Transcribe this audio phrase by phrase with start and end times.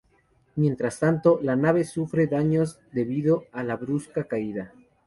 [0.55, 4.73] Mientras tanto, la nave sufre daños debido a la brusca caída.